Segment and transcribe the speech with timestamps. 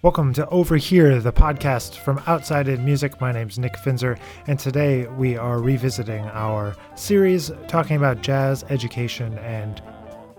[0.00, 3.20] Welcome to Over Here, the podcast from Outside in Music.
[3.20, 9.38] My name's Nick Finzer, and today we are revisiting our series talking about jazz education
[9.38, 9.82] and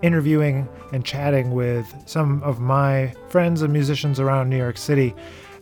[0.00, 5.14] interviewing and chatting with some of my friends and musicians around New York City.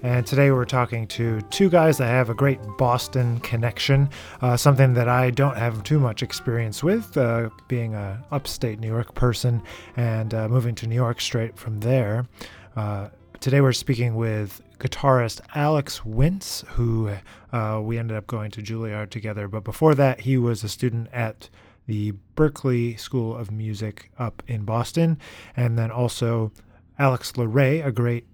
[0.03, 4.11] And today we're talking to two guys that have a great Boston connection,
[4.41, 8.89] uh, something that I don't have too much experience with, uh, being a upstate New
[8.89, 9.63] York person
[9.97, 12.27] and uh, moving to New York straight from there.
[12.75, 17.13] Uh, today we're speaking with guitarist Alex Wintz, who
[17.53, 19.47] uh, we ended up going to Juilliard together.
[19.47, 21.49] But before that, he was a student at
[21.87, 25.19] the Berklee School of Music up in Boston,
[25.57, 26.51] and then also
[26.99, 28.27] Alex Lore, a great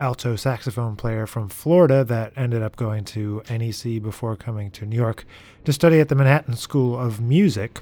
[0.00, 4.96] alto saxophone player from Florida that ended up going to NEC before coming to New
[4.96, 5.24] York
[5.64, 7.80] to study at the Manhattan School of Music.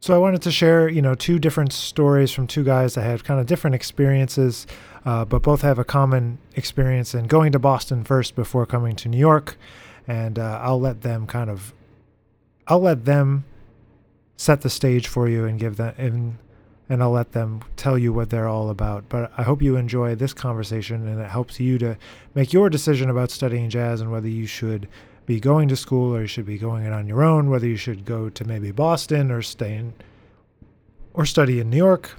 [0.00, 3.22] So I wanted to share, you know, two different stories from two guys that had
[3.22, 4.66] kind of different experiences,
[5.04, 9.08] uh, but both have a common experience in going to Boston first before coming to
[9.08, 9.56] New York.
[10.08, 11.72] And uh, I'll let them kind of,
[12.66, 13.44] I'll let them
[14.36, 16.38] set the stage for you and give them and
[16.92, 19.08] and I'll let them tell you what they're all about.
[19.08, 21.96] But I hope you enjoy this conversation and it helps you to
[22.34, 24.86] make your decision about studying jazz and whether you should
[25.24, 27.78] be going to school or you should be going it on your own, whether you
[27.78, 29.94] should go to maybe Boston or stay in
[31.14, 32.10] or study in New York.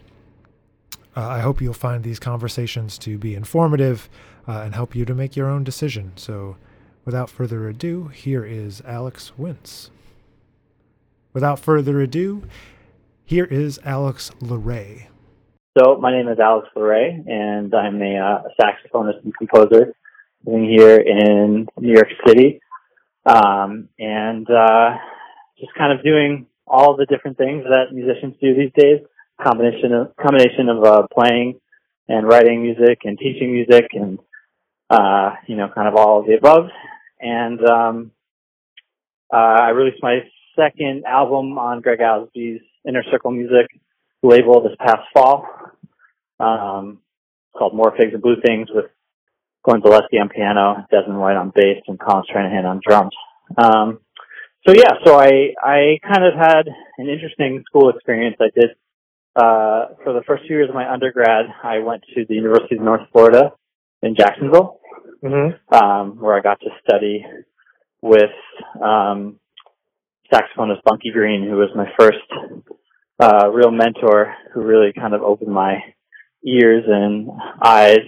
[1.15, 4.09] Uh, I hope you'll find these conversations to be informative
[4.47, 6.13] uh, and help you to make your own decision.
[6.15, 6.57] So,
[7.05, 9.91] without further ado, here is Alex Wintz.
[11.31, 12.43] Without further ado,
[13.25, 15.07] here is Alex Lore.
[15.77, 19.93] So, my name is Alex Lore, and I'm a uh, saxophonist and composer
[20.45, 22.59] living here in New York City.
[23.25, 24.97] Um, and uh,
[25.57, 28.99] just kind of doing all the different things that musicians do these days.
[29.41, 31.59] Combination of combination of uh, playing
[32.07, 34.19] and writing music and teaching music and
[34.89, 36.65] uh, you know kind of all of the above.
[37.19, 38.11] And um,
[39.33, 40.19] uh, I released my
[40.55, 43.67] second album on Greg Osby's Inner Circle Music
[44.21, 45.47] label this past fall.
[46.39, 46.99] Um,
[47.55, 48.85] called More Figs and Blue Things with
[49.63, 53.15] Glenn Zaleski on piano, Desmond White on bass, and Colin Stranahan on drums.
[53.57, 53.99] Um,
[54.67, 56.67] so yeah, so I I kind of had
[56.97, 58.37] an interesting school experience.
[58.39, 58.71] I did
[59.35, 61.45] uh, for the first few years of my undergrad.
[61.63, 63.53] I went to the University of North Florida
[64.01, 64.79] in Jacksonville,
[65.23, 65.73] mm-hmm.
[65.73, 67.25] um, where I got to study
[68.01, 68.31] with
[68.81, 69.39] um,
[70.33, 72.17] saxophonist Bunky Green, who was my first
[73.19, 75.79] uh, real mentor, who really kind of opened my
[76.45, 77.29] ears and
[77.61, 78.01] eyes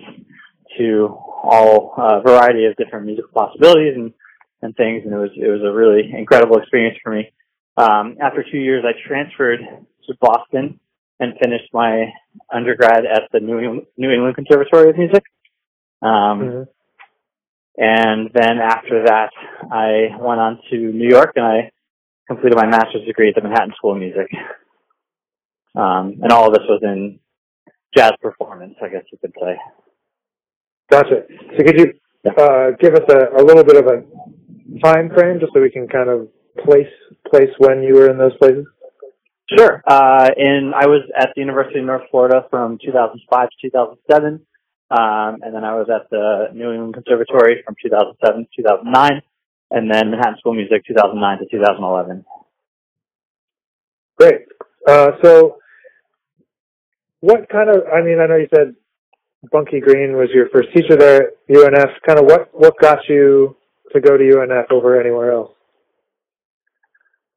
[0.78, 1.08] to
[1.44, 4.14] all uh, variety of different musical possibilities and
[4.62, 7.31] and things, and it was it was a really incredible experience for me.
[7.78, 10.80] Um, after two years, I transferred to Boston
[11.19, 12.06] and finished my
[12.52, 15.24] undergrad at the New England, New England Conservatory of Music.
[16.02, 16.64] Um, mm-hmm.
[17.78, 19.31] And then after that,
[19.72, 21.72] I went on to New York and I
[22.28, 24.28] completed my master's degree at the Manhattan School of Music.
[25.75, 27.19] Um, and all of this was in
[27.96, 29.58] jazz performance, I guess you could say.
[30.90, 31.24] Gotcha.
[31.58, 31.94] So could you
[32.25, 34.03] uh, give us a, a little bit of a
[34.84, 36.28] time frame just so we can kind of
[36.64, 36.91] place
[37.30, 38.66] place when you were in those places?
[39.58, 39.84] Sure.
[39.88, 44.41] Uh, in I was at the University of North Florida from 2005 to 2007,
[44.90, 49.22] um, and then I was at the New England Conservatory from 2007 to 2009,
[49.72, 52.26] and then Manhattan School of Music 2009 to 2011.
[54.18, 54.42] Great.
[54.88, 55.58] Uh, so,
[57.20, 57.84] what kind of?
[57.92, 58.76] I mean, I know you said
[59.52, 61.92] Bunky Green was your first teacher there at UNF.
[62.06, 63.58] Kind of what what got you
[63.94, 65.52] to go to UNF over anywhere else?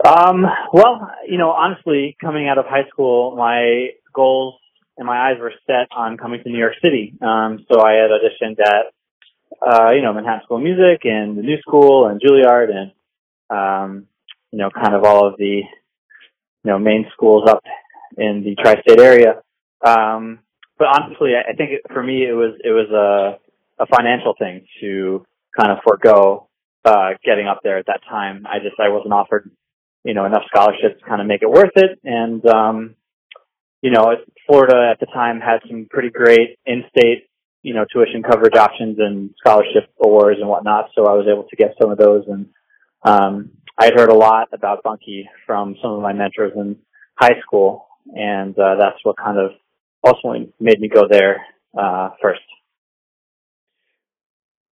[0.07, 4.55] Um, well, you know, honestly, coming out of high school, my goals
[4.97, 7.15] and my eyes were set on coming to New York City.
[7.21, 8.93] Um, so I had auditioned at,
[9.67, 12.93] uh, you know, Manhattan School of Music and the New School and Juilliard and,
[13.51, 14.07] um,
[14.53, 15.63] you know, kind of all of the,
[16.65, 17.63] you know, main schools up
[18.17, 19.43] in the tri-state area.
[19.85, 20.41] Um,
[20.79, 25.25] but honestly, I think for me, it was, it was a, a financial thing to
[25.59, 26.49] kind of forego
[26.85, 28.47] uh, getting up there at that time.
[28.47, 29.51] I just I wasn't offered
[30.05, 32.95] you know enough scholarships to kind of make it worth it, and um,
[33.83, 34.15] you know
[34.47, 37.28] Florida at the time had some pretty great in-state
[37.63, 40.91] you know tuition coverage options and scholarship awards and whatnot.
[40.95, 42.47] So I was able to get some of those, and
[43.05, 46.77] um, I had heard a lot about Bunky from some of my mentors in
[47.17, 49.53] high school, and uh, that's what kind of
[50.07, 51.45] ultimately made me go there
[51.79, 52.41] uh, first.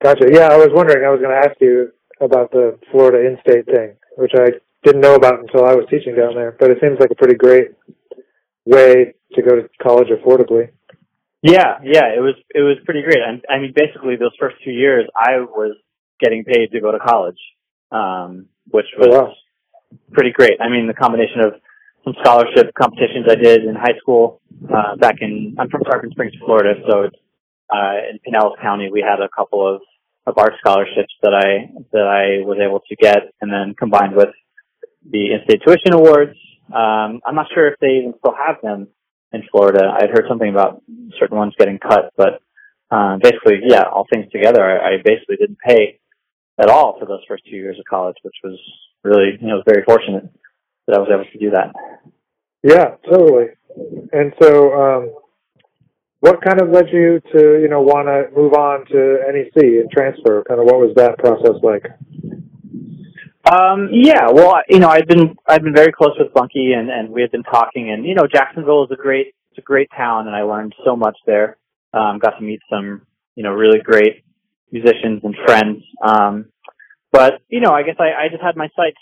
[0.03, 0.29] Gotcha.
[0.31, 1.05] Yeah, I was wondering.
[1.05, 1.91] I was going to ask you
[2.21, 4.51] about the Florida in-state thing, which I
[4.85, 6.57] didn't know about until I was teaching down there.
[6.59, 7.69] But it seems like a pretty great
[8.65, 10.71] way to go to college affordably.
[11.43, 13.19] Yeah, yeah, it was it was pretty great.
[13.23, 15.77] I, I mean, basically, those first two years, I was
[16.21, 17.39] getting paid to go to college,
[17.93, 19.35] um, which was Oh, wow.
[20.13, 20.61] pretty great.
[20.61, 21.55] I mean, the combination of
[22.05, 24.41] some scholarship competitions I did in high school
[24.73, 27.17] uh, back in I'm from Tarpon Springs, Florida, so it's,
[27.73, 29.83] uh, in Pinellas County we had a couple of
[30.27, 34.31] of art scholarships that I that I was able to get, and then combined with
[35.09, 36.37] the in-state tuition awards.
[36.75, 38.89] Um, I'm not sure if they even still have them
[39.33, 39.93] in Florida.
[39.99, 40.83] I'd heard something about
[41.19, 42.41] certain ones getting cut, but
[42.91, 45.99] um, basically, yeah, all things together, I, I basically didn't pay
[46.59, 48.59] at all for those first two years of college, which was
[49.03, 50.29] really, you know, very fortunate
[50.87, 51.73] that I was able to do that.
[52.63, 53.47] Yeah, totally.
[54.13, 55.15] And so, um,
[56.21, 59.91] what kind of led you to, you know, want to move on to NEC and
[59.91, 60.43] transfer?
[60.49, 61.85] Kind of what was that process like?
[63.51, 67.11] Um, yeah, well, you know, I've been I've been very close with Bunky, and and
[67.11, 70.27] we had been talking, and you know, Jacksonville is a great it's a great town,
[70.27, 71.57] and I learned so much there.
[71.95, 73.03] Um, got to meet some
[73.37, 74.25] you know really great
[74.73, 75.83] musicians and friends.
[76.03, 76.47] Um,
[77.13, 78.99] but you know, I guess I, I just had my sights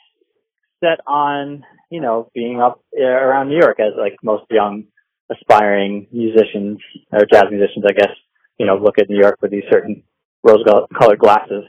[0.80, 4.84] set on you know being up uh, around New York as like most young
[5.30, 6.78] aspiring musicians
[7.10, 8.12] or jazz musicians, I guess.
[8.58, 10.02] You know, look at New York with these certain
[10.44, 11.64] rose-colored glasses.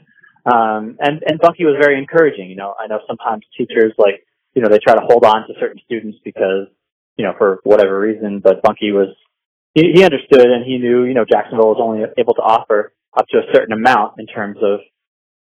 [0.46, 2.48] Um, and, and Bunky was very encouraging.
[2.48, 5.54] You know, I know sometimes teachers like, you know, they try to hold on to
[5.58, 6.68] certain students because,
[7.16, 9.14] you know, for whatever reason, but Bunky was,
[9.74, 13.26] he, he understood and he knew, you know, Jacksonville was only able to offer up
[13.28, 14.80] to a certain amount in terms of,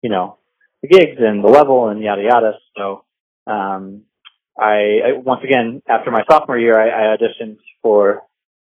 [0.01, 0.37] you know,
[0.81, 2.53] the gigs and the level and yada yada.
[2.75, 3.05] So,
[3.47, 4.03] um,
[4.57, 8.23] I, I once again, after my sophomore year, I, I auditioned for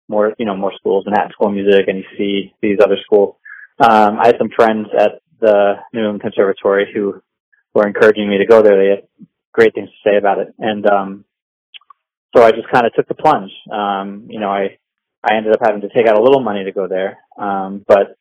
[0.09, 3.35] more, you know, more schools and at school music and NEC, these other schools.
[3.79, 7.21] Um, I had some friends at the New England Conservatory who
[7.73, 8.77] were encouraging me to go there.
[8.77, 9.07] They had
[9.53, 10.53] great things to say about it.
[10.59, 11.25] And, um,
[12.35, 13.51] so I just kind of took the plunge.
[13.71, 14.77] Um, you know, I,
[15.23, 17.19] I ended up having to take out a little money to go there.
[17.37, 18.17] Um, but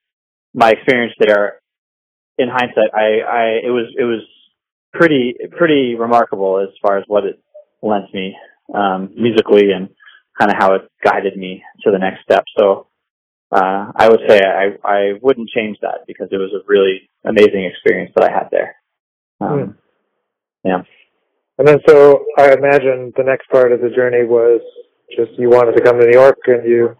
[0.54, 1.60] my experience there,
[2.38, 4.22] in hindsight, I, I, it was, it was
[4.92, 7.40] pretty, pretty remarkable as far as what it
[7.82, 8.36] lent me,
[8.72, 9.88] um, musically and
[10.38, 12.44] kind of how it guided me to the next step.
[12.58, 12.86] So,
[13.52, 17.64] uh, I would say I, I wouldn't change that because it was a really amazing
[17.64, 18.76] experience that I had there.
[19.40, 19.78] Um,
[20.64, 20.82] yeah.
[21.58, 24.60] And then, so I imagine the next part of the journey was
[25.16, 26.96] just you wanted to come to New York, and you,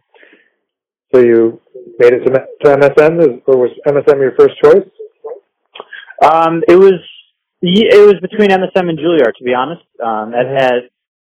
[1.13, 1.61] so you
[1.99, 4.89] made it to, to MSM, or was MSM your first choice?
[6.23, 7.01] Um, it was
[7.63, 9.83] it was between MSM and Juilliard, to be honest.
[10.05, 10.75] Um, at, at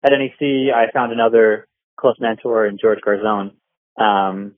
[0.04, 3.52] at NEC, I found another close mentor in George Garzone,
[4.00, 4.54] um,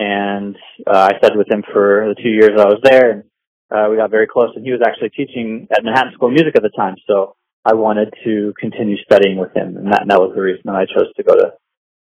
[0.00, 0.56] and
[0.86, 3.10] uh, I studied with him for the two years I was there.
[3.10, 3.24] And,
[3.70, 6.56] uh, we got very close, and he was actually teaching at Manhattan School of Music
[6.56, 6.96] at the time.
[7.06, 10.62] So I wanted to continue studying with him, and that, and that was the reason
[10.64, 11.52] that I chose to go to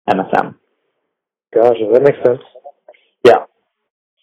[0.10, 0.56] MSM.
[1.54, 2.42] Gotcha, that makes sense.
[3.24, 3.46] Yeah.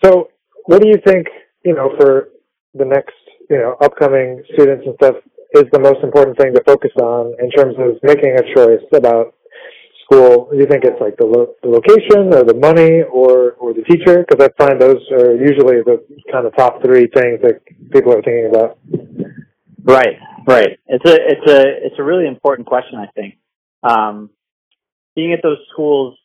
[0.03, 0.31] So,
[0.65, 1.29] what do you think,
[1.65, 2.31] you know, for
[2.75, 3.15] the next,
[3.51, 5.17] you know, upcoming students and stuff,
[5.55, 9.36] is the most important thing to focus on in terms of making a choice about
[10.07, 10.49] school?
[10.53, 14.25] You think it's like the, lo- the location or the money or, or the teacher?
[14.25, 15.99] Because I find those are usually the
[16.33, 17.61] kind of top three things that
[17.93, 18.79] people are thinking about.
[19.85, 20.17] Right,
[20.47, 20.79] right.
[20.87, 22.99] It's a it's a it's a really important question.
[22.99, 23.35] I think
[23.85, 24.31] um,
[25.15, 26.19] being at those schools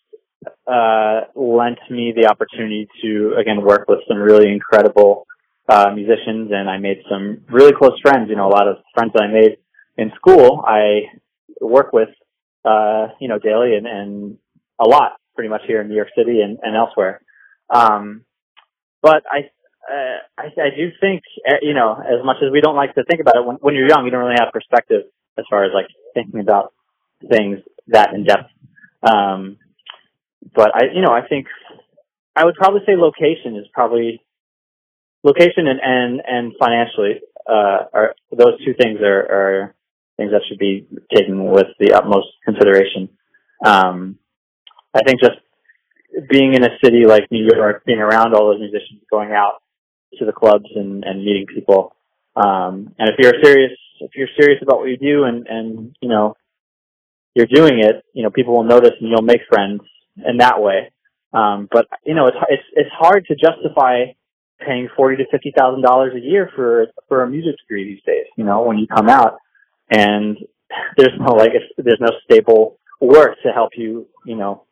[0.68, 5.28] uh, lent me the opportunity to again work with some really incredible
[5.70, 8.30] uh, musicians, and I made some really close friends.
[8.30, 9.58] You know, a lot of friends that I made
[9.98, 11.02] in school, I
[11.62, 12.10] work with,
[12.66, 14.38] uh, you know, daily and, and
[14.80, 17.22] a lot, pretty much here in New York City and, and elsewhere.
[17.70, 18.26] Um,
[19.02, 19.50] but I
[19.92, 23.04] uh, I, I do think, uh, you know, as much as we don't like to
[23.04, 25.04] think about it, when, when you're young, you don't really have perspective
[25.38, 26.74] as far as like thinking about
[27.28, 28.50] things that in depth.
[29.02, 29.58] Um,
[30.56, 31.48] but I, you know, I think
[32.36, 34.22] I would probably say location is probably
[35.24, 39.76] location and and and financially uh, are those two things are, are
[40.22, 43.10] things that should be taken with the utmost consideration.
[43.66, 44.20] Um,
[44.94, 45.40] I think just
[46.30, 49.56] being in a city like New York, being around all those musicians, going out
[50.20, 51.96] to the clubs and, and meeting people.
[52.36, 56.10] Um, and if you're serious, if you're serious about what you do and, and, you
[56.10, 56.36] know,
[57.34, 59.82] you're doing it, you know, people will notice and you'll make friends
[60.30, 60.92] in that way.
[61.34, 64.14] Um, but, you know, it's, it's, it's hard to justify
[64.60, 68.28] paying forty to fifty thousand dollars a year for for a music degree these days.
[68.38, 69.40] You know, when you come out
[69.92, 70.38] and
[70.98, 74.64] there's no like there's no stable work to help you, you know,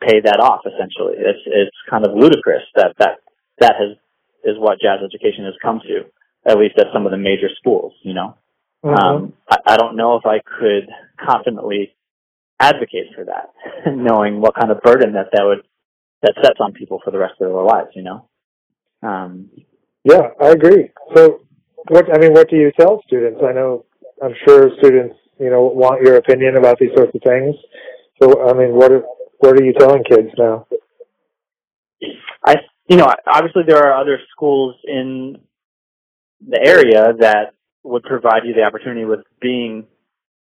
[0.00, 0.60] pay that off.
[0.64, 3.18] Essentially, it's it's kind of ludicrous that that
[3.60, 3.96] that has
[4.44, 6.04] is what jazz education has come to,
[6.50, 7.92] at least at some of the major schools.
[8.02, 8.36] You know,
[8.84, 8.98] Mhm.
[8.98, 10.88] um, I, I don't know if I could
[11.20, 11.94] confidently
[12.60, 13.50] advocate for that,
[13.86, 15.64] knowing what kind of burden that that would
[16.22, 17.90] that sets on people for the rest of their lives.
[17.94, 18.28] You know.
[19.02, 19.50] Um,
[20.04, 20.90] yeah, I agree.
[21.14, 21.40] So,
[21.88, 23.40] what I mean, what do you tell students?
[23.42, 23.84] I know,
[24.24, 27.54] I'm sure students, you know, want your opinion about these sorts of things.
[28.22, 29.02] So, I mean, what are
[29.38, 30.66] what are you telling kids now?
[32.46, 32.56] I,
[32.88, 35.36] you know, obviously there are other schools in
[36.46, 37.52] the area that
[37.82, 39.86] would provide you the opportunity with being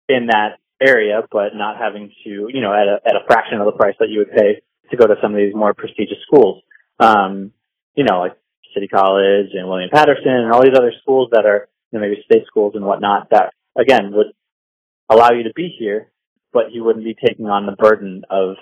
[0.08, 3.66] in that area, but not having to, you know, at a at a fraction of
[3.66, 6.62] the price that you would pay to go to some of these more prestigious schools.
[6.98, 7.52] Um,
[7.94, 8.36] you know, like
[8.74, 12.22] City College and William Paterson and all these other schools that are, you know, maybe
[12.24, 14.32] state schools and whatnot that again would
[15.08, 16.10] allow you to be here,
[16.52, 18.56] but you wouldn't be taking on the burden of,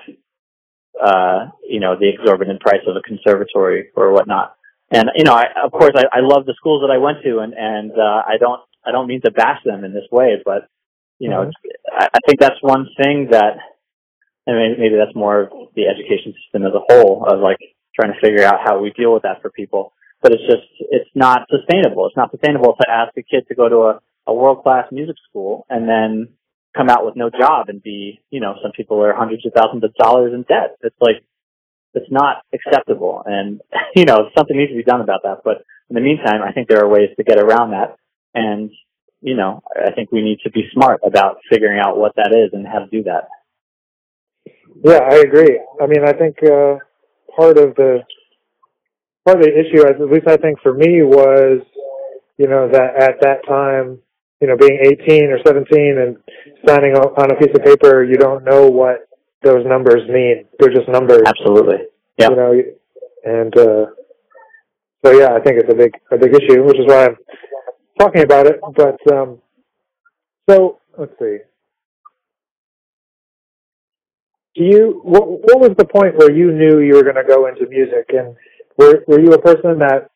[1.03, 4.55] uh, you know, the exorbitant price of a conservatory or whatnot.
[4.91, 7.41] And you know, I, of course, I, I love the schools that I went to,
[7.41, 10.69] and and uh, I don't I don't mean to bash them in this way, but
[11.19, 11.93] you know, mm-hmm.
[11.93, 13.59] I, I think that's one thing that,
[14.47, 17.59] and maybe, maybe that's more of the education system as a whole of like
[17.95, 19.93] trying to figure out how we deal with that for people.
[20.23, 22.07] But it's just it's not sustainable.
[22.07, 25.17] It's not sustainable to ask a kid to go to a, a world class music
[25.29, 26.29] school and then
[26.77, 29.83] come out with no job and be, you know, some people are hundreds of thousands
[29.83, 30.77] of dollars in debt.
[30.83, 31.25] It's like
[31.95, 33.23] it's not acceptable.
[33.25, 33.61] And,
[33.97, 35.39] you know, something needs to be done about that.
[35.45, 37.97] But in the meantime, I think there are ways to get around that.
[38.35, 38.71] And,
[39.23, 42.51] you know, I think we need to be smart about figuring out what that is
[42.53, 43.29] and how to do that.
[44.85, 45.61] Yeah, I agree.
[45.81, 46.77] I mean, I think, uh,
[47.35, 48.01] part of the,
[49.25, 51.63] part of the issue, at least I think for me was,
[52.37, 53.99] you know, that at that time,
[54.41, 56.17] you know, being 18 or 17 and
[56.67, 59.09] signing on a piece of paper, you don't know what
[59.43, 60.45] those numbers mean.
[60.59, 61.23] They're just numbers.
[61.27, 61.87] Absolutely.
[62.19, 62.31] Yeah.
[62.31, 62.63] You know,
[63.25, 63.87] and uh,
[65.05, 67.17] so yeah, I think it's a big a big issue, which is why I'm
[67.99, 68.61] talking about it.
[68.77, 69.39] But um,
[70.49, 71.39] so let's see.
[74.55, 77.47] Do you what what was the point where you knew you were going to go
[77.47, 78.35] into music, and
[78.77, 80.11] were were you a person that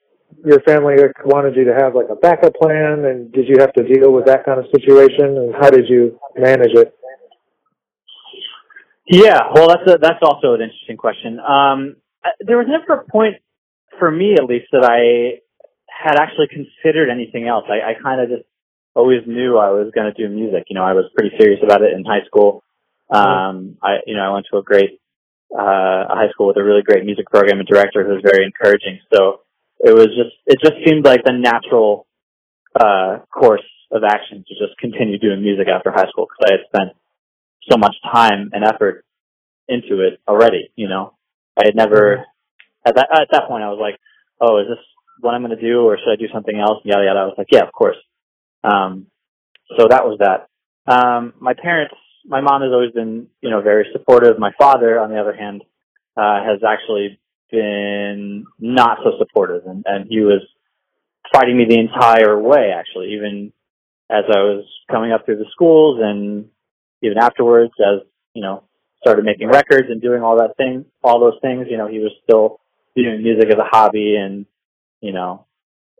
[0.44, 3.82] your family wanted you to have like a backup plan, and did you have to
[3.82, 6.94] deal with that kind of situation, and how did you manage it?
[9.06, 11.38] Yeah, well, that's a, that's also an interesting question.
[11.40, 11.96] Um,
[12.40, 13.36] there was never a point
[13.98, 15.42] for me, at least, that I
[15.86, 17.64] had actually considered anything else.
[17.68, 18.48] I, I kind of just
[18.94, 20.64] always knew I was going to do music.
[20.68, 22.62] You know, I was pretty serious about it in high school.
[23.10, 25.00] Um, I, you know, I went to a great,
[25.52, 28.98] uh, high school with a really great music program and director who was very encouraging.
[29.12, 29.40] So
[29.82, 32.06] it was just, it just seemed like the natural,
[32.78, 36.66] uh, course of action to just continue doing music after high school because I had
[36.66, 36.96] spent
[37.70, 39.04] so much time and effort
[39.68, 40.70] into it already.
[40.76, 41.14] You know,
[41.58, 42.24] I had never
[42.86, 43.98] at that at that point I was like,
[44.40, 44.78] oh, is this
[45.20, 46.80] what I'm going to do, or should I do something else?
[46.84, 47.20] Yada yada.
[47.20, 47.96] I was like, yeah, of course.
[48.64, 49.06] Um,
[49.76, 50.48] so that was that.
[50.90, 51.94] Um, my parents,
[52.26, 54.38] my mom has always been, you know, very supportive.
[54.38, 55.62] My father, on the other hand,
[56.16, 57.20] uh, has actually
[57.52, 60.42] been not so supportive, and, and he was
[61.32, 62.72] fighting me the entire way.
[62.74, 63.52] Actually, even
[64.10, 66.46] as I was coming up through the schools and
[67.02, 68.00] even afterwards, as
[68.34, 68.64] you know,
[69.02, 72.12] started making records and doing all that thing, all those things, you know, he was
[72.24, 72.60] still
[72.96, 74.46] doing music as a hobby and,
[75.00, 75.46] you know,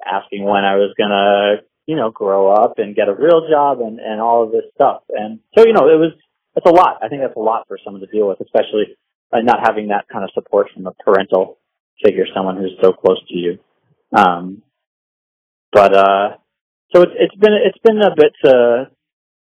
[0.05, 3.99] asking when I was gonna, you know, grow up and get a real job and,
[3.99, 5.03] and all of this stuff.
[5.11, 6.13] And so, you know, it was,
[6.57, 6.99] it's a lot.
[7.03, 8.97] I think that's a lot for someone to deal with, especially
[9.33, 11.59] uh, not having that kind of support from a parental
[12.05, 13.59] figure, someone who's so close to you.
[14.17, 14.63] Um,
[15.73, 16.29] but, uh,
[16.95, 18.91] so it's, it's been, it's been a bit to,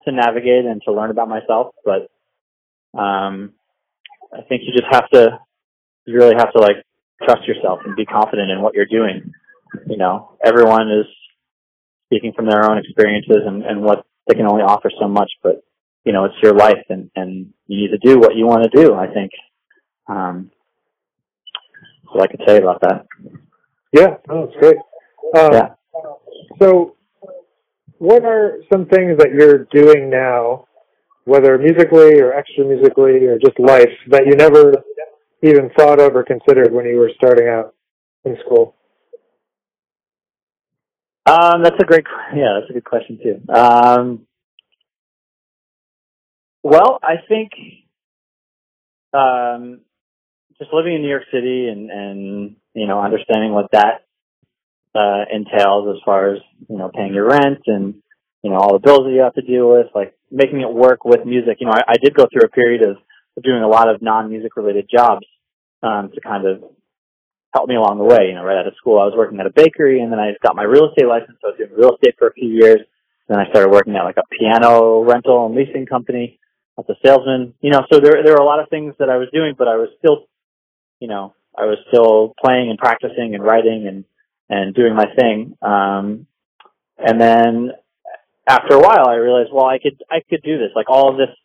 [0.05, 2.09] to navigate and to learn about myself, but
[2.97, 3.53] um,
[4.33, 5.39] I think you just have to,
[6.05, 6.77] you really have to like
[7.23, 9.33] trust yourself and be confident in what you're doing.
[9.87, 11.05] You know, everyone is
[12.07, 15.63] speaking from their own experiences and, and what they can only offer so much, but
[16.03, 18.83] you know, it's your life and, and you need to do what you want to
[18.83, 19.31] do, I think.
[20.07, 20.51] Um,
[22.11, 23.05] what I could say about that.
[23.93, 24.77] Yeah, oh, that's great.
[25.37, 25.67] Um, yeah.
[26.59, 26.95] So
[27.97, 30.65] what are some things that you're doing now,
[31.25, 34.73] whether musically or extra musically or just life, that you never
[35.43, 37.75] even thought of or considered when you were starting out
[38.25, 38.75] in school?
[41.25, 42.03] Um, that's a great,
[42.35, 43.53] yeah, that's a good question too.
[43.53, 44.25] Um,
[46.63, 47.51] well, I think,
[49.13, 49.81] um,
[50.61, 54.05] just living in New York City and, and, you know, understanding what that
[54.93, 57.95] uh, entails as far as, you know, paying your rent and,
[58.43, 61.03] you know, all the bills that you have to deal with, like making it work
[61.03, 61.57] with music.
[61.59, 62.97] You know, I, I did go through a period of,
[63.41, 65.25] doing a lot of non-music related jobs,
[65.81, 66.61] um, to kind of
[67.55, 68.27] help me along the way.
[68.27, 70.33] You know, right out of school, I was working at a bakery and then I
[70.43, 71.37] got my real estate license.
[71.41, 72.81] So I was doing real estate for a few years.
[73.29, 76.39] Then I started working at like a piano rental and leasing company.
[76.77, 77.53] as a salesman.
[77.61, 79.67] You know, so there there were a lot of things that I was doing, but
[79.67, 80.27] I was still,
[81.01, 84.05] you know, I was still playing and practicing and writing and
[84.49, 85.57] and doing my thing.
[85.61, 86.27] Um,
[86.97, 87.71] and then
[88.47, 90.69] after a while, I realized, well, I could I could do this.
[90.75, 91.35] Like all of this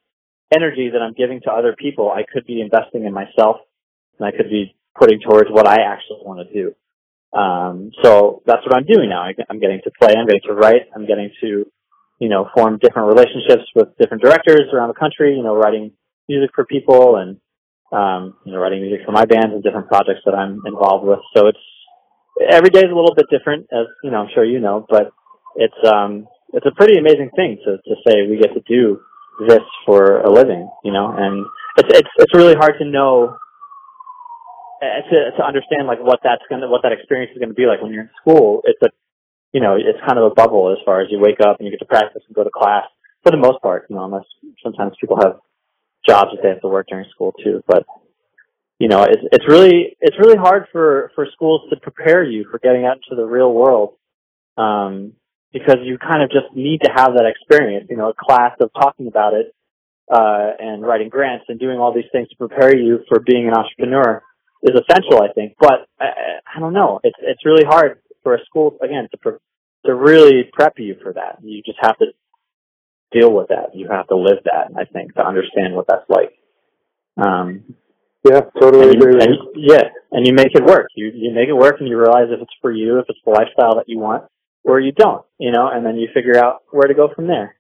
[0.55, 3.57] energy that I'm giving to other people, I could be investing in myself,
[4.19, 7.39] and I could be putting towards what I actually want to do.
[7.39, 9.23] Um, so that's what I'm doing now.
[9.23, 10.15] I, I'm getting to play.
[10.17, 10.83] I'm getting to write.
[10.95, 11.67] I'm getting to,
[12.19, 15.35] you know, form different relationships with different directors around the country.
[15.35, 15.93] You know, writing
[16.29, 17.39] music for people and
[17.93, 21.21] um, you know, writing music for my bands and different projects that I'm involved with.
[21.37, 21.59] So it's
[22.49, 25.13] every day is a little bit different, as you know, I'm sure you know, but
[25.57, 29.01] it's um, it's a pretty amazing thing to to say we get to do
[29.49, 31.45] this for a living, you know, and
[31.79, 33.37] it's it's it's really hard to know
[34.83, 37.83] uh, to to understand like what that's gonna what that experience is gonna be like
[37.83, 38.63] when you're in school.
[38.65, 38.89] It's a
[39.53, 41.73] you know it's kind of a bubble as far as you wake up and you
[41.73, 42.85] get to practice and go to class
[43.23, 43.87] for the most part.
[43.89, 44.25] You know, unless
[44.63, 45.41] sometimes people have
[46.09, 47.63] jobs that they have to work during school too.
[47.67, 47.85] But
[48.79, 52.59] you know, it's it's really it's really hard for for schools to prepare you for
[52.59, 53.95] getting out into the real world.
[54.57, 55.13] Um,
[55.53, 58.71] because you kind of just need to have that experience, you know, a class of
[58.75, 59.55] talking about it,
[60.13, 63.55] uh, and writing grants and doing all these things to prepare you for being an
[63.55, 64.23] entrepreneur
[64.63, 65.55] is essential, I think.
[65.59, 67.01] But I, I don't know.
[67.03, 69.39] It's it's really hard for a school again to pre-
[69.87, 71.39] to really prep you for that.
[71.43, 72.07] You just have to
[73.19, 73.75] deal with that.
[73.75, 74.73] You have to live that.
[74.77, 76.33] I think to understand what that's like.
[77.17, 77.75] Um,
[78.25, 79.15] yeah, totally and agree.
[79.15, 80.89] You, and, yeah, and you make it work.
[80.97, 83.31] You you make it work, and you realize if it's for you, if it's the
[83.31, 84.25] lifestyle that you want,
[84.65, 85.25] or you don't.
[85.39, 87.57] You know, and then you figure out where to go from there.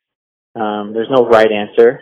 [0.54, 2.00] Um, there's no right answer.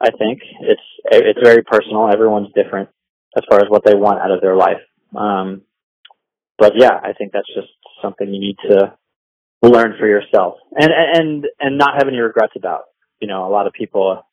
[0.00, 2.08] I think it's it's very personal.
[2.12, 2.88] Everyone's different
[3.36, 4.82] as far as what they want out of their life.
[5.16, 5.62] Um,
[6.58, 8.94] but yeah, I think that's just something you need to
[9.62, 12.84] learn for yourself and and and not have any regrets about.
[13.20, 14.24] You know, a lot of people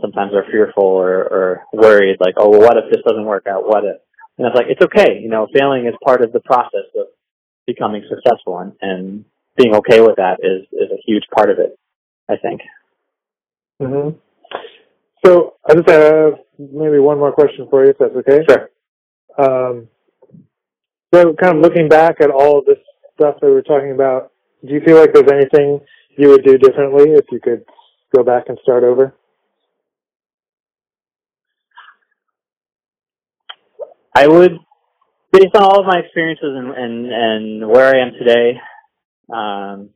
[0.00, 3.66] sometimes are fearful or, or worried, like, oh, well, what if this doesn't work out?
[3.66, 3.96] What if?
[4.38, 5.18] And it's like it's okay.
[5.20, 7.06] You know, failing is part of the process of
[7.66, 9.24] becoming successful, and, and
[9.56, 11.76] being okay with that is is a huge part of it.
[12.28, 12.60] I think.
[13.80, 14.10] hmm
[15.24, 18.44] So I just have maybe one more question for you, if that's okay.
[18.48, 18.70] Sure.
[19.38, 19.88] Um,
[21.12, 22.78] so kind of looking back at all of this
[23.14, 24.32] stuff that we were talking about,
[24.66, 25.80] do you feel like there's anything
[26.16, 27.64] you would do differently if you could
[28.14, 29.14] go back and start over?
[34.14, 34.52] I would,
[35.32, 38.60] based on all of my experiences and and, and where I am today,
[39.32, 39.90] um,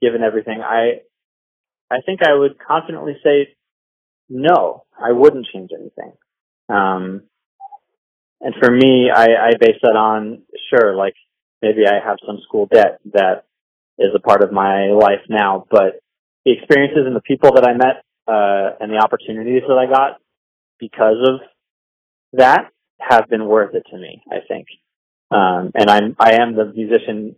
[0.00, 1.00] given everything, I
[1.90, 3.54] I think I would confidently say
[4.28, 6.12] no, I wouldn't change anything.
[6.68, 7.22] Um,
[8.40, 11.14] and for me, I, I base that on sure, like
[11.62, 13.44] maybe I have some school debt that
[13.98, 16.00] is a part of my life now, but
[16.44, 20.20] the experiences and the people that I met uh, and the opportunities that I got
[20.78, 21.40] because of
[22.34, 24.22] that have been worth it to me.
[24.30, 24.66] I think,
[25.30, 27.36] um, and I'm I am the musician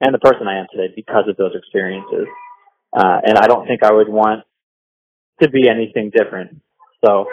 [0.00, 2.26] and the person I am today because of those experiences.
[2.96, 4.44] Uh, and I don't think I would want
[5.42, 6.60] to be anything different.
[7.04, 7.26] So,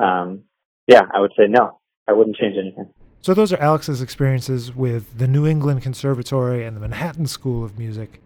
[0.00, 0.44] um,
[0.86, 1.80] yeah, I would say no.
[2.06, 2.92] I wouldn't change anything.
[3.24, 7.78] So those are Alex's experiences with the New England Conservatory and the Manhattan School of
[7.78, 8.20] Music.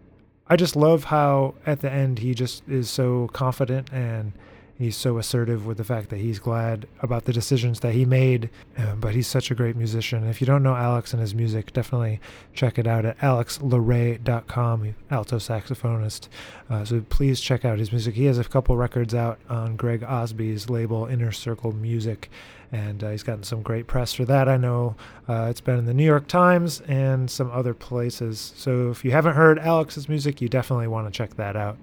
[0.49, 4.33] I just love how at the end he just is so confident and
[4.77, 8.51] he's so assertive with the fact that he's glad about the decisions that he made.
[8.77, 10.27] Uh, but he's such a great musician.
[10.27, 12.19] If you don't know Alex and his music, definitely
[12.53, 16.27] check it out at alexlore.com, alto saxophonist.
[16.69, 18.17] Uh, so please check out his music.
[18.17, 22.29] He has a couple records out on Greg Osby's label, Inner Circle Music.
[22.71, 24.49] And uh, he's gotten some great press for that.
[24.49, 24.95] I know
[25.27, 28.53] uh, it's been in the New York Times and some other places.
[28.57, 31.79] So if you haven't heard Alex's music, you definitely want to check that out.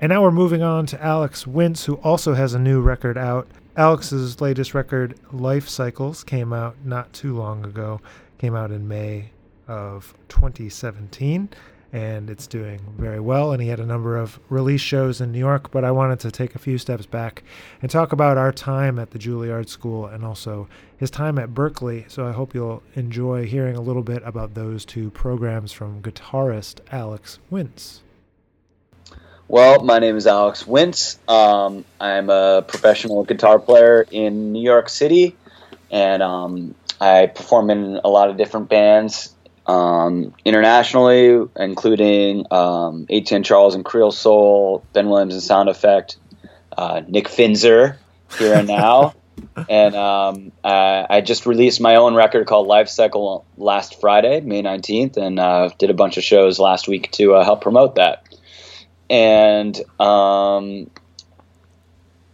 [0.00, 3.46] And now we're moving on to Alex Wintz, who also has a new record out.
[3.76, 8.00] Alex's latest record, Life Cycles, came out not too long ago.
[8.38, 9.30] Came out in May
[9.68, 11.48] of 2017,
[11.92, 13.52] and it's doing very well.
[13.52, 16.30] And he had a number of release shows in New York, but I wanted to
[16.30, 17.42] take a few steps back
[17.80, 22.10] and talk about our time at the Juilliard School and also his time at Berklee.
[22.10, 26.80] So I hope you'll enjoy hearing a little bit about those two programs from guitarist
[26.90, 28.00] Alex Wintz.
[29.48, 31.18] Well, my name is Alex Wintz.
[31.28, 35.36] Um, I'm a professional guitar player in New York City,
[35.88, 39.35] and um, I perform in a lot of different bands
[39.66, 46.18] um, internationally, including um, Etienne Charles and Creole Soul, Ben Williams and Sound Effect,
[46.76, 47.96] uh, Nick Finzer
[48.38, 49.14] here and now.
[49.68, 54.62] and um, I, I, just released my own record called Life Cycle last Friday, May
[54.62, 58.26] 19th, and uh, did a bunch of shows last week to uh, help promote that
[59.08, 60.90] and um,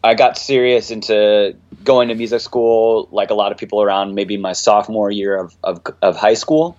[0.03, 4.37] I got serious into going to music school, like a lot of people around maybe
[4.37, 6.77] my sophomore year of, of, of high school.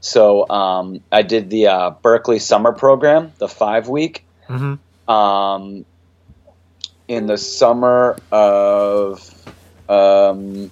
[0.00, 5.12] So um, I did the uh, Berklee summer program, the five week, Mm-hmm.
[5.12, 5.84] um,
[7.06, 9.20] in the summer of
[9.88, 10.70] um,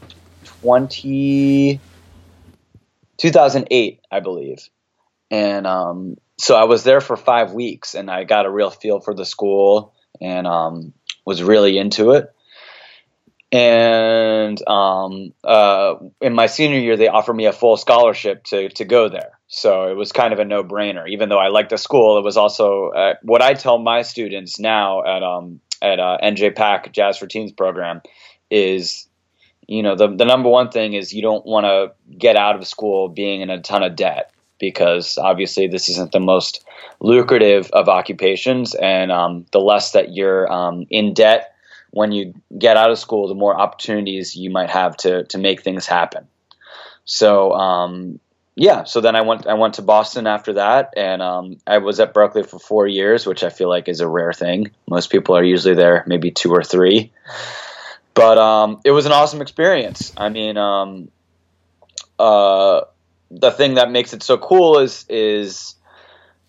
[0.62, 1.80] 20,
[3.18, 4.68] 2008, I believe.
[5.30, 9.00] And um, so I was there for five weeks and I got a real feel
[9.00, 10.92] for the school and um,
[11.24, 12.28] was really into it.
[13.56, 18.84] And um, uh, in my senior year, they offered me a full scholarship to, to
[18.84, 19.38] go there.
[19.46, 21.08] So it was kind of a no brainer.
[21.08, 24.60] Even though I liked the school, it was also uh, what I tell my students
[24.60, 28.02] now at um, at uh, NJPAC Jazz for Teens program
[28.50, 29.08] is,
[29.66, 32.66] you know, the the number one thing is you don't want to get out of
[32.66, 36.62] school being in a ton of debt because obviously this isn't the most
[37.00, 41.55] lucrative of occupations, and um, the less that you're um, in debt
[41.90, 45.62] when you get out of school, the more opportunities you might have to to make
[45.62, 46.26] things happen.
[47.04, 48.20] So um,
[48.54, 52.00] yeah, so then I went I went to Boston after that, and um, I was
[52.00, 54.70] at Berklee for four years, which I feel like is a rare thing.
[54.88, 57.12] Most people are usually there maybe two or three,
[58.14, 60.12] but um, it was an awesome experience.
[60.16, 61.10] I mean, um,
[62.18, 62.82] uh,
[63.30, 65.74] the thing that makes it so cool is is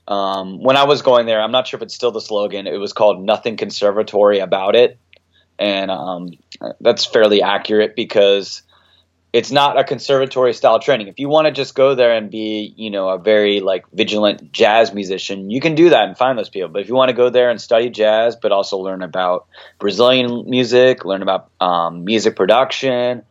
[0.08, 1.42] um, when I was going there.
[1.42, 2.68] I'm not sure if it's still the slogan.
[2.68, 4.98] It was called "Nothing Conservatory About It,"
[5.60, 6.32] and um,
[6.80, 8.64] that's fairly accurate because
[9.34, 11.08] it's not a conservatory style training.
[11.08, 14.52] If you want to just go there and be, you know, a very like vigilant
[14.52, 16.70] jazz musician, you can do that and find those people.
[16.70, 19.48] But if you want to go there and study jazz, but also learn about
[19.80, 23.24] Brazilian music, learn about um, music production,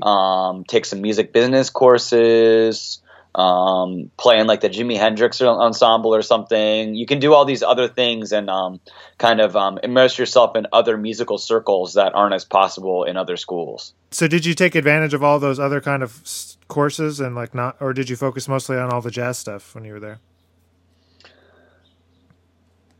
[0.00, 3.01] um, take some music business courses,
[3.34, 6.94] um, play in like the Jimi Hendrix ensemble or something.
[6.94, 8.80] You can do all these other things and um,
[9.18, 13.36] kind of um, immerse yourself in other musical circles that aren't as possible in other
[13.36, 13.94] schools.
[14.10, 16.22] So did you take advantage of all those other kind of
[16.68, 19.84] courses and like not, or did you focus mostly on all the jazz stuff when
[19.84, 20.18] you were there?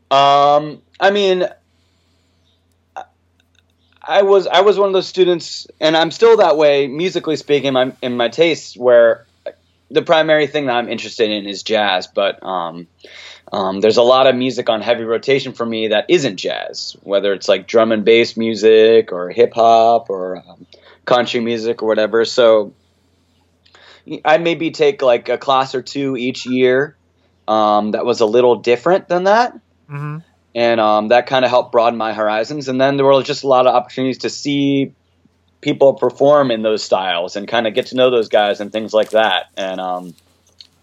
[0.09, 1.47] Um, I mean,
[4.05, 7.69] I was I was one of those students, and I'm still that way musically speaking.
[7.69, 9.25] In my in my tastes, where
[9.93, 12.87] the primary thing that I'm interested in is jazz, but um,
[13.51, 17.31] um, there's a lot of music on heavy rotation for me that isn't jazz, whether
[17.33, 20.65] it's like drum and bass music or hip hop or um,
[21.05, 22.25] country music or whatever.
[22.25, 22.73] So
[24.25, 26.97] I maybe take like a class or two each year
[27.47, 29.53] um, that was a little different than that.
[29.89, 30.17] Mm-hmm.
[30.55, 32.67] And um, that kind of helped broaden my horizons.
[32.67, 34.93] And then there were just a lot of opportunities to see
[35.63, 38.93] people perform in those styles and kind of get to know those guys and things
[38.93, 39.45] like that.
[39.55, 40.13] And um,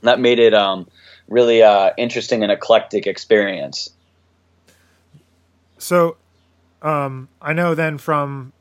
[0.01, 0.89] that made it um,
[1.29, 3.91] really uh, interesting and eclectic experience.
[5.79, 6.17] So,
[6.83, 8.53] um, I know then from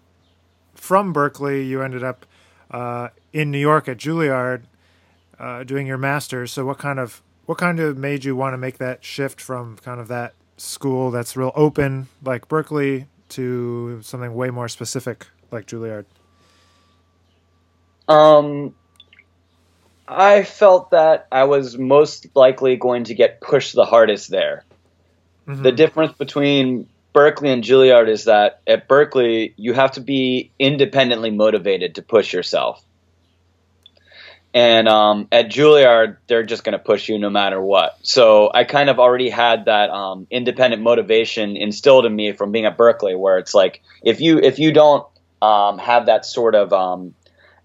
[0.76, 2.26] from Berklee, you ended up
[2.70, 4.64] uh, in New York at Juilliard
[5.40, 6.52] uh, doing your master's.
[6.52, 9.78] So, what kind of what kind of made you want to make that shift from
[9.78, 15.68] kind of that school that's real open like Berklee to something way more specific like
[15.68, 16.06] Juilliard?
[18.08, 18.74] Um,
[20.08, 24.64] I felt that I was most likely going to get pushed the hardest there.
[25.48, 25.64] Mhm.
[25.64, 31.32] The difference between Berklee and Juilliard is that at Berklee, you have to be independently
[31.32, 32.84] motivated to push yourself.
[34.52, 38.00] And um, at Juilliard, they're just going to push you no matter what.
[38.02, 42.66] So I kind of already had that um, independent motivation instilled in me from being
[42.66, 45.06] at Berklee, where it's like if you if you don't
[45.42, 47.14] um, have that sort of um,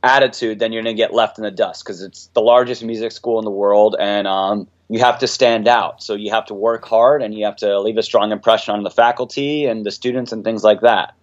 [0.03, 3.13] attitude, then you're going to get left in the dust because it's the largest music
[3.13, 6.03] school in the world, and um, you have to stand out.
[6.03, 8.83] So you have to work hard, and you have to leave a strong impression on
[8.83, 11.15] the faculty and the students and things like that.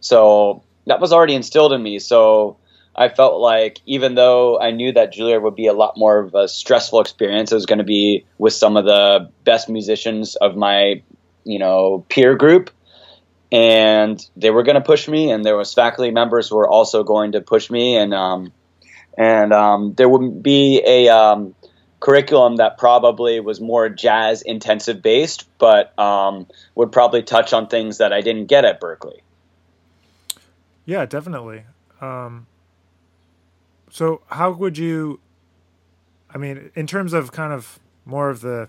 [0.00, 1.98] So that was already instilled in me.
[1.98, 2.56] So
[2.94, 6.34] I felt like even though I knew that Juilliard would be a lot more of
[6.34, 10.56] a stressful experience, it was going to be with some of the best musicians of
[10.56, 11.02] my,
[11.44, 12.70] you know, peer group,
[13.52, 17.02] and they were going to push me, and there was faculty members who were also
[17.02, 18.52] going to push me, and um,
[19.18, 21.54] and um, there would be a um,
[22.00, 27.98] curriculum that probably was more jazz intensive based, but um, would probably touch on things
[27.98, 29.20] that I didn't get at Berklee.
[30.86, 31.64] Yeah, definitely.
[32.00, 32.46] Um,
[33.90, 35.20] so, how would you?
[36.32, 38.68] I mean, in terms of kind of more of the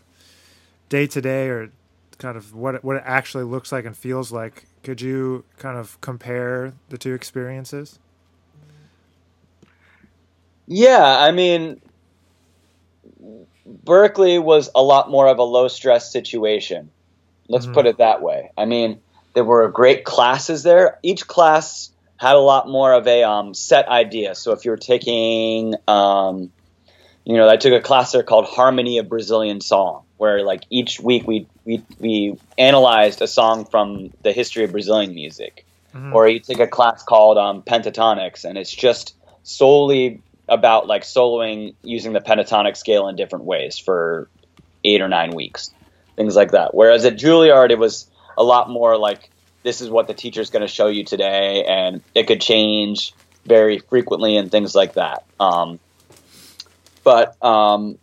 [0.90, 1.72] day to day, or
[2.18, 5.78] kind of what it, what it actually looks like and feels like, could you kind
[5.78, 8.00] of compare the two experiences?
[10.68, 11.82] Yeah, I mean,
[13.68, 16.92] Berklee was a lot more of a low stress situation.
[17.50, 17.74] Let's Mhm.
[17.74, 18.52] put it that way.
[18.58, 19.02] I mean,
[19.34, 21.00] there were great classes there.
[21.04, 24.36] Each class had a lot more of a um, set idea.
[24.36, 26.52] So if you were taking, um,
[27.26, 31.00] you know, I took a class there called Harmony of Brazilian Song, where like each
[31.00, 35.66] week we we we analyzed a song from the history of Brazilian music.
[35.94, 36.16] Mm-hmm.
[36.16, 41.76] Or you take a class called um, Pentatonix, and it's just solely about like soloing
[41.84, 44.30] using the pentatonic scale in different ways for
[44.84, 45.72] eight or nine weeks,
[46.16, 46.74] things like that.
[46.74, 49.30] Whereas at Juilliard, it was a lot more like
[49.64, 53.14] this is what the teacher's going to show you today, and it could change
[53.46, 55.26] very frequently and things like that.
[55.40, 55.80] Um,
[57.04, 57.98] but um,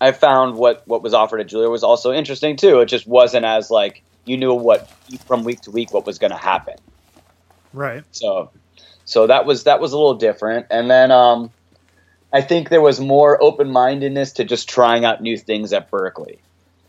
[0.00, 2.80] I found what what was offered at Juilliard was also interesting too.
[2.80, 4.90] It just wasn't as like you knew what
[5.26, 6.74] from week to week what was going to happen.
[7.72, 8.04] Right.
[8.10, 8.50] So,
[9.04, 11.50] so that was that was a little different, and then um,
[12.32, 16.38] I think there was more open mindedness to just trying out new things at Berklee,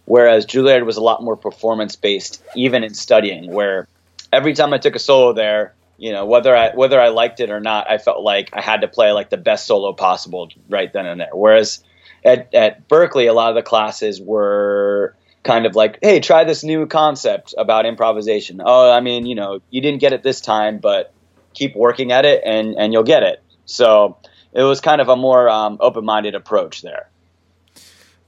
[0.06, 3.52] whereas Juilliard was a lot more performance based, even in studying.
[3.52, 3.88] Where
[4.32, 5.74] every time I took a solo there,
[6.04, 8.82] you know, whether I whether I liked it or not, I felt like I had
[8.82, 11.30] to play like the best solo possible right then and there.
[11.32, 11.82] Whereas
[12.26, 16.62] at at Berklee, a lot of the classes were kind of like, hey, try this
[16.62, 18.62] new concept about improvisation.
[18.62, 21.14] Oh, I mean, you know, you didn't get it this time, but
[21.54, 23.42] keep working at it and and you'll get it.
[23.64, 24.18] So
[24.52, 27.10] it was kind of a more um, open minded approach there.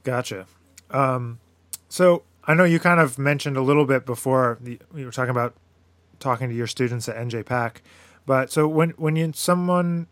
[0.02, 0.46] Gotcha.
[0.90, 1.40] Um,
[1.90, 5.30] so I know you kind of mentioned a little bit before the, we were talking
[5.30, 5.54] about
[6.18, 7.76] talking to your students at NJPAC,
[8.24, 10.08] but so when when you someone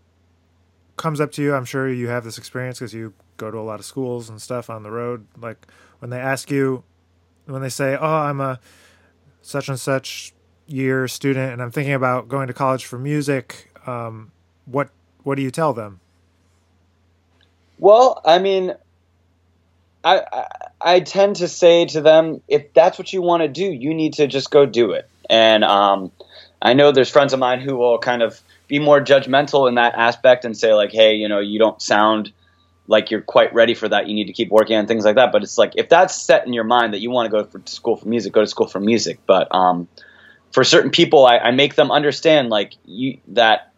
[0.96, 3.62] comes up to you, I'm sure you have this experience because you go to a
[3.62, 5.26] lot of schools and stuff on the road.
[5.40, 5.66] Like
[5.98, 6.84] when they ask you,
[7.46, 8.60] when they say, "Oh, I'm a
[9.42, 10.32] such and such
[10.66, 14.32] year student, and I'm thinking about going to college for music," um,
[14.66, 14.90] what
[15.22, 16.00] what do you tell them?
[17.78, 18.74] Well, I mean,
[20.04, 20.46] I, I,
[20.80, 24.14] I tend to say to them, if that's what you want to do, you need
[24.14, 25.08] to just go do it.
[25.28, 26.12] And um,
[26.60, 29.94] I know there's friends of mine who will kind of be more judgmental in that
[29.94, 32.32] aspect and say like, hey, you know, you don't sound
[32.86, 34.08] like you're quite ready for that.
[34.08, 35.32] You need to keep working on things like that.
[35.32, 37.72] But it's like if that's set in your mind that you want to go to
[37.72, 39.20] school for music, go to school for music.
[39.26, 39.88] But um,
[40.52, 43.72] for certain people, I, I make them understand like you that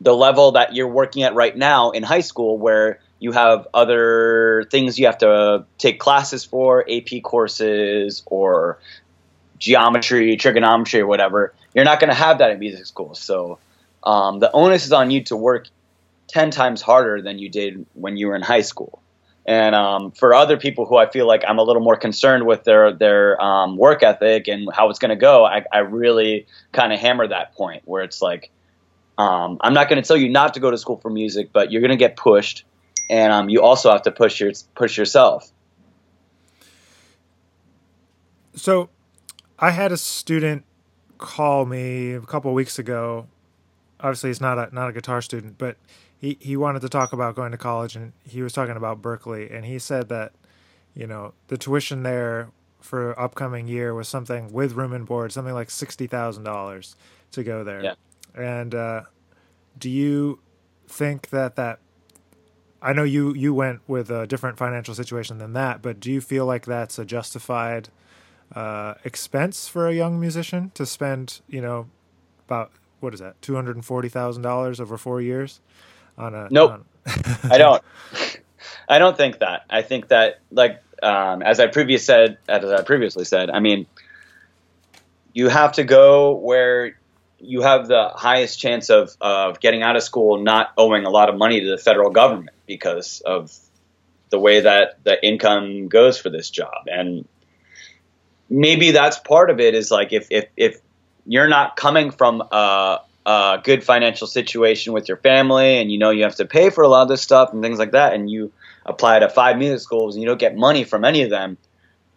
[0.00, 4.64] the level that you're working at right now in high school, where you have other
[4.70, 8.78] things you have to take classes for, AP courses or
[9.64, 11.54] geometry, trigonometry, or whatever.
[11.74, 13.14] You're not going to have that in music school.
[13.14, 13.58] So
[14.04, 15.68] um, the onus is on you to work
[16.28, 19.00] 10 times harder than you did when you were in high school.
[19.46, 22.64] And um, for other people who I feel like I'm a little more concerned with
[22.64, 26.94] their their um, work ethic and how it's going to go, I, I really kind
[26.94, 28.50] of hammer that point where it's like,
[29.18, 31.70] um, I'm not going to tell you not to go to school for music, but
[31.70, 32.64] you're going to get pushed,
[33.10, 35.50] and um, you also have to push your push yourself.
[38.56, 38.88] So,
[39.58, 40.64] I had a student
[41.18, 43.26] call me a couple weeks ago.
[44.00, 45.76] Obviously, he's not a not a guitar student, but
[46.18, 49.54] he he wanted to talk about going to college, and he was talking about Berklee,
[49.54, 50.32] and he said that
[50.94, 55.54] you know the tuition there for upcoming year was something with room and board, something
[55.54, 56.96] like sixty thousand dollars
[57.32, 57.82] to go there.
[57.82, 57.94] Yeah.
[58.34, 59.02] And uh,
[59.78, 60.40] do you
[60.86, 61.78] think that that
[62.82, 66.20] I know you you went with a different financial situation than that, but do you
[66.20, 67.88] feel like that's a justified
[68.54, 71.88] uh, expense for a young musician to spend, you know,
[72.46, 75.60] about what is that, two hundred and forty thousand dollars over four years
[76.16, 76.48] on a?
[76.50, 76.84] Nope, on...
[77.50, 77.82] I don't.
[78.88, 79.64] I don't think that.
[79.68, 83.86] I think that, like um, as I previous said, as I previously said, I mean,
[85.32, 86.96] you have to go where
[87.38, 91.28] you have the highest chance of, of getting out of school not owing a lot
[91.28, 93.52] of money to the federal government because of
[94.30, 96.86] the way that the income goes for this job.
[96.86, 97.28] And
[98.54, 100.80] maybe that's part of it is like if, if, if
[101.26, 106.10] you're not coming from a, a good financial situation with your family and you know
[106.10, 108.30] you have to pay for a lot of this stuff and things like that and
[108.30, 108.52] you
[108.86, 111.56] apply to five music schools and you don't get money from any of them,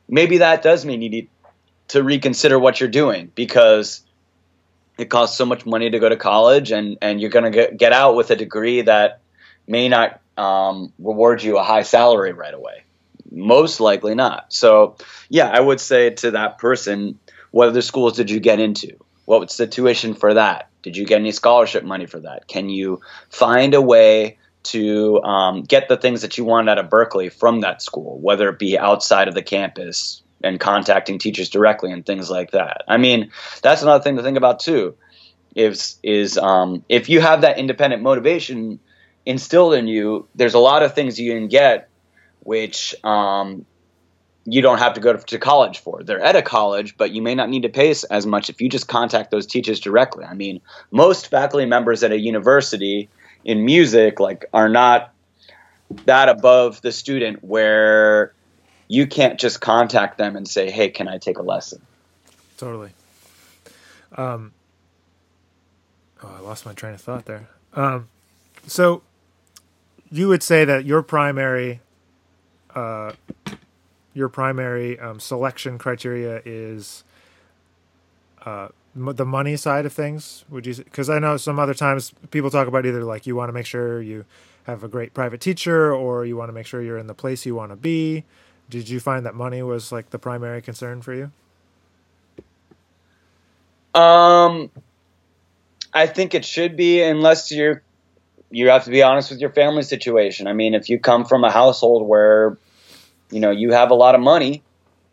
[0.08, 1.30] maybe that does mean you need
[1.88, 4.02] to reconsider what you're doing because
[5.00, 7.94] it costs so much money to go to college and, and you're going to get
[7.94, 9.22] out with a degree that
[9.66, 12.84] may not um, reward you a high salary right away.
[13.32, 14.54] Most likely not.
[14.54, 14.98] So,
[15.30, 17.20] yeah, I would say to that person,
[17.52, 18.98] what other schools did you get into?
[19.26, 20.70] What was the tuition for that?
[20.82, 22.48] Did you get any scholarship money for that?
[22.48, 26.90] Can you find a way to um, get the things that you want out of
[26.90, 31.92] Berklee from that school, whether it be outside of the campus, and contacting teachers directly
[31.92, 32.84] and things like that.
[32.88, 34.96] I mean, that's another thing to think about too.
[35.56, 38.80] Is is um, if you have that independent motivation
[39.26, 41.90] instilled in you, there's a lot of things you can get,
[42.48, 43.66] which um,
[44.46, 46.02] you don't have to go to college for.
[46.02, 48.70] They're at a college, but you may not need to pay as much if you
[48.70, 50.24] just contact those teachers directly.
[50.24, 53.10] I mean, most faculty members at a university
[53.44, 55.14] in music like are not
[56.06, 58.32] that above the student where
[58.88, 61.82] you can't just contact them and say, "Hey, can I take a lesson?"
[62.58, 62.92] Totally.
[64.16, 64.54] Um,
[66.24, 67.50] oh, I lost my train of thought there.
[67.74, 68.08] Um,
[68.68, 69.02] so
[70.10, 71.82] you would say that your primary
[72.78, 73.12] uh,
[74.14, 77.04] your primary um, selection criteria is
[78.46, 80.46] uh, m- the money side of things?
[80.50, 80.76] Would you?
[80.76, 83.66] Because I know some other times people talk about either like you want to make
[83.66, 84.26] sure you
[84.66, 87.46] have a great private teacher, or you want to make sure you're in the place
[87.46, 88.24] you want to be.
[88.70, 91.32] Did you find that money was like the primary concern for you?
[94.00, 94.70] Um,
[95.94, 97.82] I think it should be, unless you're
[98.50, 100.48] you have to be honest with your family situation.
[100.48, 102.58] I mean, if you come from a household where
[103.32, 104.64] you know you have a lot of money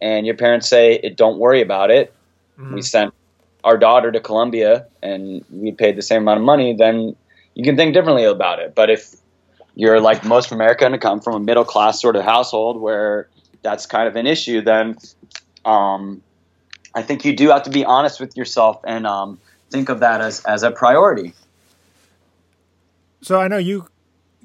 [0.01, 2.15] and your parents say don't worry about it.
[2.59, 2.75] Mm-hmm.
[2.75, 3.13] we sent
[3.65, 7.17] our daughter to columbia and we paid the same amount of money then
[7.55, 8.75] you can think differently about it.
[8.75, 9.15] But if
[9.75, 13.29] you're like most of america and come from a middle class sort of household where
[13.63, 14.97] that's kind of an issue then
[15.65, 16.23] um,
[16.95, 19.39] i think you do have to be honest with yourself and um,
[19.71, 21.35] think of that as, as a priority.
[23.23, 23.89] So i know you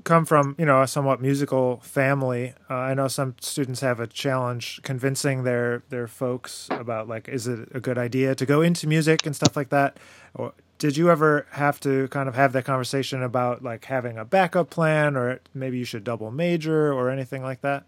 [0.10, 2.56] come from you know a somewhat musical family.
[2.68, 7.48] Uh, i know some students have a challenge convincing their their folks about like is
[7.48, 9.98] it a good idea to go into music and stuff like that?
[10.34, 14.26] Or did you ever have to kind of have that conversation about like having a
[14.26, 17.84] backup plan or maybe you should double major or anything like that?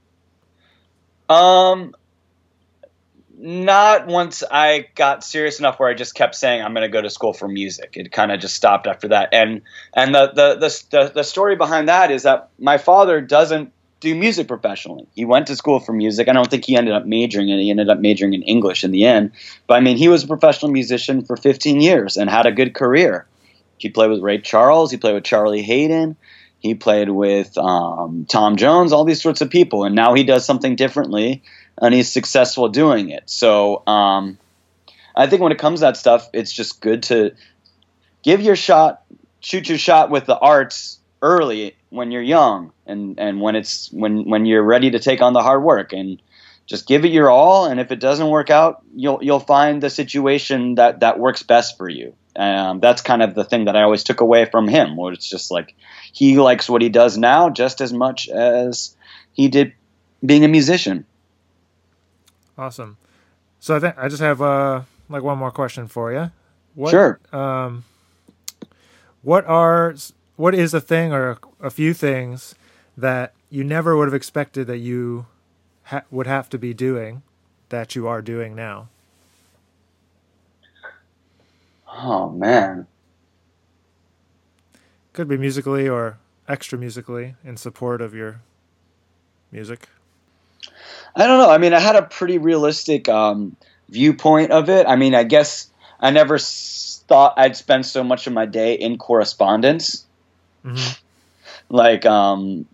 [1.28, 1.96] Um
[3.42, 7.02] not once I got serious enough where I just kept saying I'm going to go
[7.02, 7.94] to school for music.
[7.96, 9.30] It kind of just stopped after that.
[9.34, 13.74] And and the, the the, the the story behind that is that my father doesn't
[14.00, 15.08] do music professionally.
[15.16, 16.28] He went to school for music.
[16.28, 17.64] I don't think he ended up majoring in it.
[17.64, 19.32] He ended up majoring in English in the end.
[19.66, 22.76] But I mean, he was a professional musician for 15 years and had a good
[22.76, 23.26] career.
[23.78, 24.92] He played with Ray Charles.
[24.92, 26.16] He played with Charlie Haden.
[26.60, 28.94] He played with um, Tom Jones.
[28.94, 29.84] All these sorts of people.
[29.84, 31.42] And now he does something differently
[31.80, 33.30] and he's successful doing it.
[33.30, 34.38] So um,
[35.16, 37.36] I think when it comes to that stuff, it's just good to
[38.24, 39.04] give your shot,
[39.40, 44.30] shoot your shot with the arts early when you're young, and and when it's when
[44.30, 46.22] when you're ready to take on the hard work, and
[46.66, 47.66] just give it your all.
[47.66, 51.78] And if it doesn't work out, you'll you'll find the situation that that works best
[51.78, 52.14] for you.
[52.36, 55.30] Um, that's kind of the thing that I always took away from him, where it's
[55.30, 55.76] just like
[56.14, 58.96] he likes what he does now just as much as
[59.34, 59.74] he did
[60.26, 61.06] being a musician.
[62.62, 62.98] Awesome.
[63.60, 66.30] So I think I just have uh like one more question for you.
[66.76, 67.20] What, sure.
[67.34, 67.86] Um,
[69.24, 69.96] what are
[70.36, 72.54] what is a thing or a, a few things
[72.96, 75.26] that you never would have expected that you
[75.86, 77.24] ha- would have to be doing
[77.70, 78.90] that you are doing now?
[81.92, 82.86] Oh man.
[85.14, 88.42] Could be musically or extra musically in support of your
[89.52, 89.90] music.
[91.16, 91.50] I don't know.
[91.50, 93.56] I mean, I had a pretty realistic um,
[93.90, 94.88] viewpoint of it.
[94.88, 95.70] I mean, I guess
[96.00, 100.06] I never s- thought I'd spend so much of my day in correspondence.
[100.66, 100.94] Mm-hmm.
[101.70, 102.66] Like, um,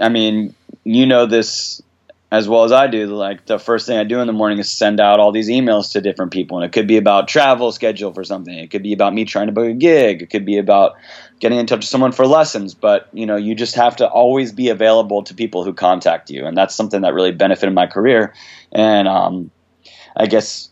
[0.00, 1.82] I mean, you know this
[2.30, 3.06] as well as I do.
[3.06, 5.92] Like, the first thing I do in the morning is send out all these emails
[5.92, 8.56] to different people, and it could be about travel schedule for something.
[8.56, 10.22] It could be about me trying to book a gig.
[10.22, 10.96] It could be about
[11.42, 14.52] getting in touch with someone for lessons, but you know, you just have to always
[14.52, 18.32] be available to people who contact you, and that's something that really benefited my career.
[18.70, 19.50] And um,
[20.16, 20.70] I guess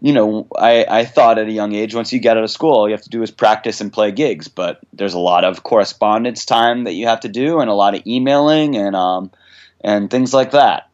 [0.00, 2.72] you know, I, I thought at a young age, once you get out of school,
[2.72, 4.48] all you have to do is practice and play gigs.
[4.48, 7.94] But there's a lot of correspondence time that you have to do, and a lot
[7.96, 9.32] of emailing and um,
[9.80, 10.88] and things like that.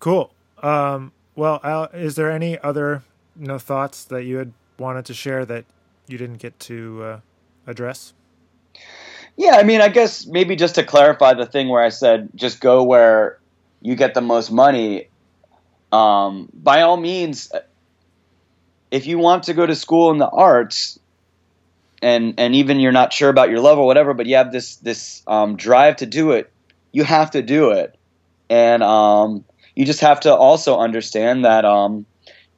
[0.00, 0.32] Cool.
[0.62, 3.02] Um, well, Al, is there any other
[3.38, 5.66] you know thoughts that you had wanted to share that
[6.08, 7.20] you didn't get to uh,
[7.66, 8.12] address?
[9.36, 12.60] Yeah, I mean, I guess maybe just to clarify the thing where I said just
[12.60, 13.38] go where
[13.82, 15.08] you get the most money.
[15.92, 17.50] Um, by all means,
[18.90, 20.98] if you want to go to school in the arts,
[22.00, 25.22] and and even you're not sure about your level, whatever, but you have this this
[25.26, 26.52] um, drive to do it,
[26.92, 27.96] you have to do it,
[28.48, 29.44] and um,
[29.74, 32.06] you just have to also understand that um,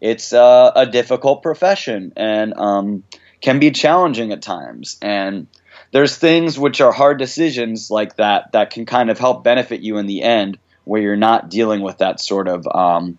[0.00, 3.02] it's uh, a difficult profession and um,
[3.46, 4.98] can be challenging at times.
[5.00, 5.46] And
[5.92, 9.98] there's things which are hard decisions like that that can kind of help benefit you
[9.98, 13.18] in the end, where you're not dealing with that sort of um,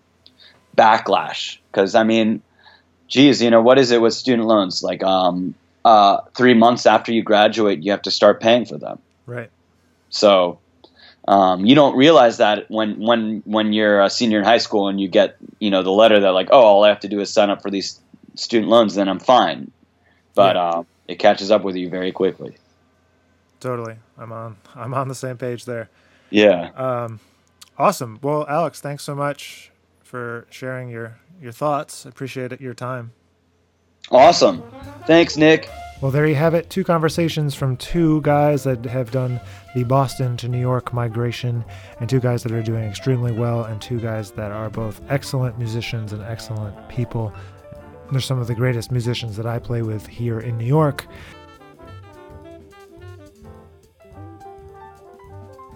[0.76, 1.56] backlash.
[1.72, 2.42] Because I mean,
[3.06, 4.82] geez, you know, what is it with student loans?
[4.82, 8.98] Like um, uh, three months after you graduate, you have to start paying for them.
[9.24, 9.50] Right.
[10.10, 10.58] So
[11.26, 15.00] um, you don't realize that when when when you're a senior in high school and
[15.00, 17.32] you get you know the letter that like oh all I have to do is
[17.32, 17.98] sign up for these
[18.34, 19.72] student loans then I'm fine,
[20.38, 20.62] but Yeah.
[20.68, 22.56] uh, it catches up with you very quickly.
[23.60, 23.96] Totally.
[24.16, 25.88] I'm on I'm on the same page there.
[26.30, 27.18] Yeah, Um,
[27.76, 28.18] awesome.
[28.22, 29.72] Well, Alex, thanks so much
[30.04, 32.04] for sharing your your thoughts.
[32.06, 33.10] Appreciate it, your time.
[34.10, 34.62] awesome.
[35.06, 35.68] Thanks, Nick.
[36.00, 36.70] Well, there you have it.
[36.70, 39.40] Two conversations from two guys that have done
[39.74, 41.64] the Boston to New York migration,
[41.98, 45.58] and two guys that are doing extremely well, and two guys that are both excellent
[45.58, 47.32] musicians and excellent people.
[48.10, 51.06] They're some of the greatest musicians that I play with here in New York.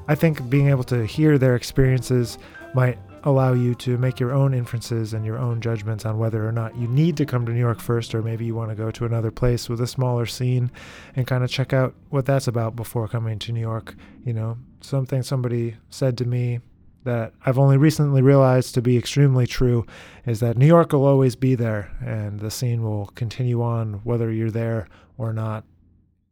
[0.08, 2.38] I think being able to hear their experiences
[2.74, 6.52] might allow you to make your own inferences and your own judgments on whether or
[6.52, 8.90] not you need to come to New York first, or maybe you want to go
[8.90, 10.70] to another place with a smaller scene
[11.14, 13.94] and kind of check out what that's about before coming to New York.
[14.24, 16.60] You know, something somebody said to me
[17.04, 19.86] that I've only recently realized to be extremely true
[20.26, 24.30] is that New York will always be there and the scene will continue on whether
[24.30, 24.88] you're there
[25.18, 25.64] or not.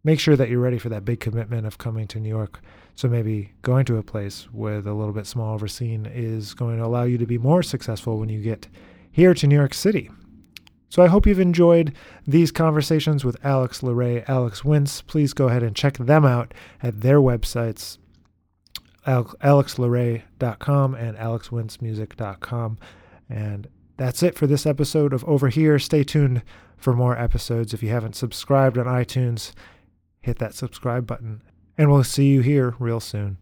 [0.03, 2.61] Make sure that you're ready for that big commitment of coming to New York.
[2.95, 6.55] So maybe going to a place with a little bit smaller of a scene is
[6.55, 8.69] going to allow you to be more successful when you get
[9.11, 10.11] here to New York City.
[10.91, 11.95] So I hope you've enjoyed
[12.27, 15.07] these conversations with Alex Lore, Alex Wintz.
[15.07, 16.53] Please go ahead and check them out
[16.83, 17.99] at their websites,
[19.07, 22.79] alexlore.com and alexwintzmusic.com.
[23.29, 25.79] And that's it for this episode of Over Here.
[25.79, 26.43] Stay tuned
[26.77, 27.75] for more episodes.
[27.75, 29.53] If you haven't subscribed on iTunes,
[30.21, 31.43] hit that subscribe button.
[31.77, 33.39] And we'll see you here real soon.